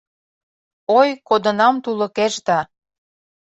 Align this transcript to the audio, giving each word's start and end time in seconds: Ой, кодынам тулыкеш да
Ой, 0.97 1.09
кодынам 1.27 1.75
тулыкеш 1.83 2.33
да 2.47 2.59